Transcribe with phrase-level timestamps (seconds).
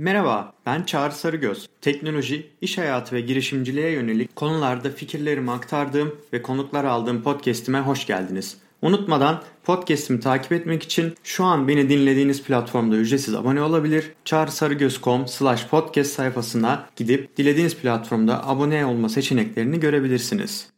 [0.00, 1.68] Merhaba, ben Çağrı Sarıgöz.
[1.80, 8.56] Teknoloji, iş hayatı ve girişimciliğe yönelik konularda fikirlerimi aktardığım ve konuklar aldığım podcast'ime hoş geldiniz.
[8.82, 14.12] Unutmadan podcast'imi takip etmek için şu an beni dinlediğiniz platformda ücretsiz abone olabilir.
[14.24, 20.68] çağrısarıgöz.com slash podcast sayfasına gidip dilediğiniz platformda abone olma seçeneklerini görebilirsiniz.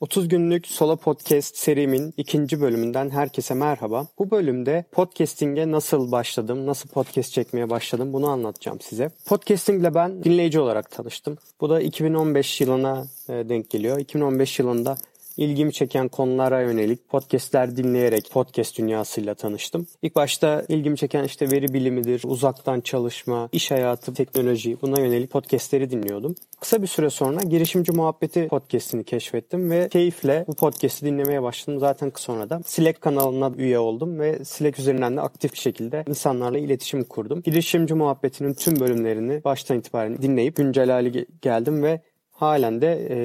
[0.00, 4.06] 30 günlük solo podcast serimin ikinci bölümünden herkese merhaba.
[4.18, 9.10] Bu bölümde podcasting'e nasıl başladım, nasıl podcast çekmeye başladım bunu anlatacağım size.
[9.26, 11.38] Podcasting ile ben dinleyici olarak tanıştım.
[11.60, 13.98] Bu da 2015 yılına e, denk geliyor.
[13.98, 14.96] 2015 yılında
[15.38, 19.86] ilgimi çeken konulara yönelik podcastler dinleyerek podcast dünyasıyla tanıştım.
[20.02, 25.90] İlk başta ilgimi çeken işte veri bilimidir, uzaktan çalışma, iş hayatı, teknoloji buna yönelik podcastleri
[25.90, 26.34] dinliyordum.
[26.60, 31.80] Kısa bir süre sonra girişimci muhabbeti podcastini keşfettim ve keyifle bu podcast'i dinlemeye başladım.
[31.80, 36.58] Zaten sonra da Slack kanalına üye oldum ve Slack üzerinden de aktif bir şekilde insanlarla
[36.58, 37.42] iletişim kurdum.
[37.42, 42.00] Girişimci muhabbetinin tüm bölümlerini baştan itibaren dinleyip güncel hale geldim ve
[42.38, 43.16] halen de e,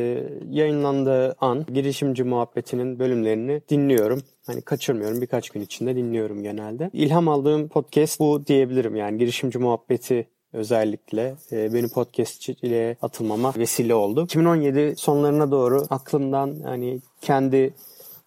[0.50, 4.22] yayınlandığı an girişimci muhabbetinin bölümlerini dinliyorum.
[4.45, 6.89] Hani kaçırmıyorum birkaç gün içinde dinliyorum genelde.
[6.94, 14.23] İlham aldığım podcast bu diyebilirim yani girişimci muhabbeti özellikle e, benim podcastçiliğe atılmama vesile oldu.
[14.23, 17.73] 2017 sonlarına doğru aklımdan hani kendi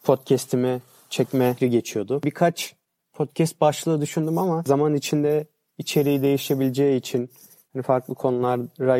[0.05, 2.21] podcast'imi çekme geçiyordu.
[2.25, 2.75] Birkaç
[3.13, 5.47] podcast başlığı düşündüm ama zaman içinde
[5.79, 7.31] içeriği değişebileceği için
[7.83, 8.97] farklı konulara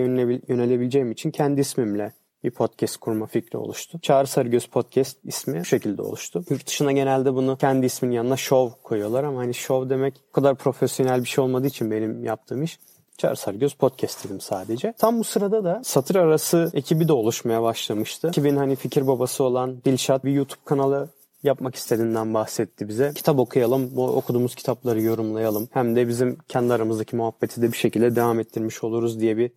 [0.49, 2.13] yönelebileceğim için kendi ismimle
[2.45, 3.99] bir podcast kurma fikri oluştu.
[4.01, 6.45] Çağrı Sarıgöz Podcast ismi bu şekilde oluştu.
[6.51, 10.55] Yurt dışına genelde bunu kendi ismin yanına show koyuyorlar ama hani show demek o kadar
[10.55, 12.79] profesyonel bir şey olmadığı için benim yaptığım iş
[13.19, 14.95] Çağrı Sarıgöz Podcast dedim sadece.
[14.99, 18.29] Tam bu sırada da satır arası ekibi de oluşmaya başlamıştı.
[18.29, 21.09] Ekibin hani fikir babası olan Dilşat bir YouTube kanalı
[21.47, 23.13] yapmak istediğinden bahsetti bize.
[23.15, 25.69] Kitap okuyalım, bu okuduğumuz kitapları yorumlayalım.
[25.73, 29.51] Hem de bizim kendi aramızdaki muhabbeti de bir şekilde devam ettirmiş oluruz diye bir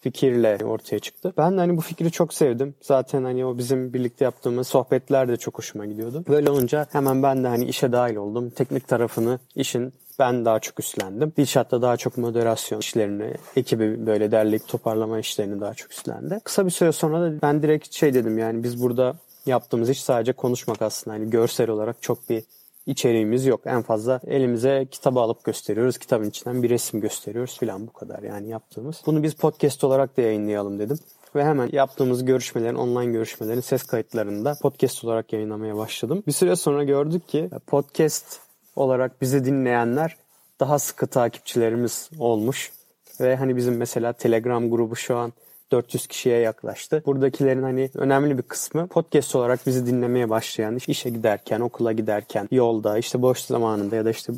[0.00, 1.32] fikirle ortaya çıktı.
[1.36, 2.74] Ben de hani bu fikri çok sevdim.
[2.82, 6.24] Zaten hani o bizim birlikte yaptığımız sohbetler de çok hoşuma gidiyordu.
[6.28, 8.50] Böyle olunca hemen ben de hani işe dahil oldum.
[8.50, 11.32] Teknik tarafını işin ben daha çok üstlendim.
[11.36, 16.40] Dilşat'ta daha çok moderasyon işlerini, ekibi böyle derleyip toparlama işlerini daha çok üstlendi.
[16.44, 20.32] Kısa bir süre sonra da ben direkt şey dedim yani biz burada yaptığımız iş sadece
[20.32, 21.16] konuşmak aslında.
[21.16, 22.42] Yani görsel olarak çok bir
[22.86, 23.60] içeriğimiz yok.
[23.64, 25.98] En fazla elimize kitabı alıp gösteriyoruz.
[25.98, 29.02] Kitabın içinden bir resim gösteriyoruz filan bu kadar yani yaptığımız.
[29.06, 30.98] Bunu biz podcast olarak da yayınlayalım dedim.
[31.34, 36.22] Ve hemen yaptığımız görüşmelerin, online görüşmelerin ses kayıtlarını da podcast olarak yayınlamaya başladım.
[36.26, 38.40] Bir süre sonra gördük ki podcast
[38.76, 40.16] olarak bizi dinleyenler
[40.60, 42.72] daha sıkı takipçilerimiz olmuş.
[43.20, 45.32] Ve hani bizim mesela Telegram grubu şu an
[45.72, 47.02] 400 kişiye yaklaştı.
[47.06, 52.98] Buradakilerin hani önemli bir kısmı podcast olarak bizi dinlemeye başlayan, işe giderken, okula giderken, yolda,
[52.98, 54.32] işte boş zamanında ya da işte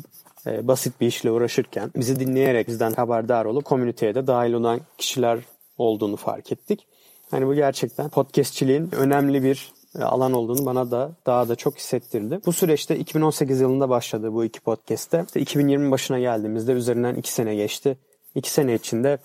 [0.47, 5.39] e, basit bir işle uğraşırken bizi dinleyerek bizden haberdar olup komüniteye de dahil olan kişiler
[5.77, 6.87] olduğunu fark ettik.
[7.31, 12.39] Hani bu gerçekten podcastçiliğin önemli bir e, alan olduğunu bana da daha da çok hissettirdi.
[12.45, 15.23] Bu süreçte 2018 yılında başladı bu iki podcast'te.
[15.25, 17.97] İşte 2020 başına geldiğimizde üzerinden iki sene geçti.
[18.35, 19.17] İki sene içinde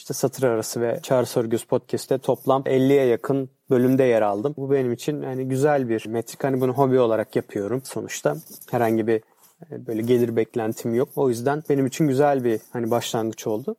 [0.00, 4.54] işte satır arası ve Çağrı Sorgüz Podcast'te toplam 50'ye yakın bölümde yer aldım.
[4.56, 6.44] Bu benim için yani güzel bir metrik.
[6.44, 8.36] Hani bunu hobi olarak yapıyorum sonuçta.
[8.70, 9.22] Herhangi bir
[9.70, 11.08] e, böyle gelir beklentim yok.
[11.16, 13.76] O yüzden benim için güzel bir hani başlangıç oldu.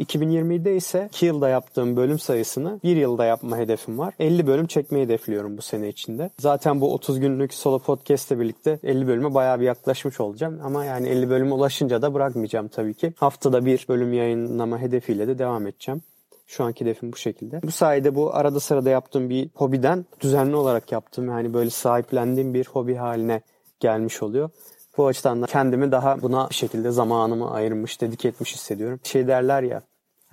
[0.00, 4.14] 2020'de ise 2 yılda yaptığım bölüm sayısını 1 yılda yapma hedefim var.
[4.18, 6.30] 50 bölüm çekmeyi hedefliyorum bu sene içinde.
[6.38, 10.60] Zaten bu 30 günlük solo podcast ile birlikte 50 bölüme bayağı bir yaklaşmış olacağım.
[10.64, 13.12] Ama yani 50 bölüme ulaşınca da bırakmayacağım tabii ki.
[13.16, 16.02] Haftada bir bölüm yayınlama hedefiyle de devam edeceğim.
[16.46, 17.62] Şu anki hedefim bu şekilde.
[17.62, 22.66] Bu sayede bu arada sırada yaptığım bir hobiden düzenli olarak yaptığım yani böyle sahiplendiğim bir
[22.66, 23.40] hobi haline
[23.80, 24.50] gelmiş oluyor.
[24.96, 29.00] Bu açıdan da kendimi daha buna bir şekilde zamanımı ayırmış, dedik etmiş hissediyorum.
[29.04, 29.82] Şey derler ya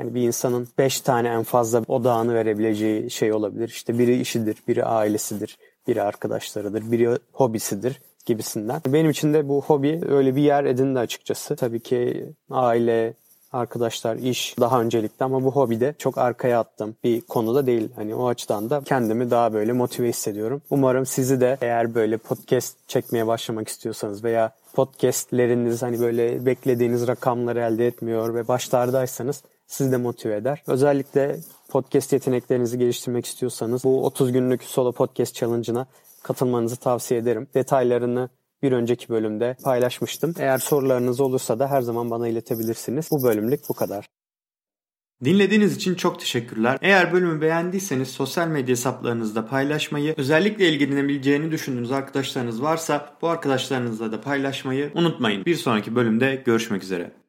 [0.02, 3.70] Hani bir insanın beş tane en fazla odağını verebileceği şey olabilir.
[3.70, 5.58] İşte biri işidir, biri ailesidir,
[5.88, 8.82] biri arkadaşlarıdır, biri hobisidir gibisinden.
[8.88, 11.56] Benim için de bu hobi öyle bir yer edindi açıkçası.
[11.56, 13.14] Tabii ki aile,
[13.52, 17.90] arkadaşlar, iş daha öncelikli ama bu hobide çok arkaya attım bir konuda değil.
[17.96, 20.62] Hani o açıdan da kendimi daha böyle motive hissediyorum.
[20.70, 27.60] Umarım sizi de eğer böyle podcast çekmeye başlamak istiyorsanız veya podcastleriniz hani böyle beklediğiniz rakamları
[27.60, 30.64] elde etmiyor ve başlardaysanız sizi de motive eder.
[30.68, 31.40] Özellikle
[31.70, 35.88] podcast yeteneklerinizi geliştirmek istiyorsanız bu 30 günlük solo podcast challenge'ına
[36.24, 37.48] katılmanızı tavsiye ederim.
[37.54, 38.30] Detaylarını
[38.64, 40.34] bir önceki bölümde paylaşmıştım.
[40.40, 43.08] Eğer sorularınız olursa da her zaman bana iletebilirsiniz.
[43.12, 44.06] Bu bölümlük bu kadar.
[45.24, 46.78] Dinlediğiniz için çok teşekkürler.
[46.82, 54.22] Eğer bölümü beğendiyseniz sosyal medya hesaplarınızda paylaşmayı, özellikle ilgilenebileceğini düşündüğünüz arkadaşlarınız varsa bu arkadaşlarınızla da
[54.22, 55.46] paylaşmayı unutmayın.
[55.46, 57.21] Bir sonraki bölümde görüşmek üzere.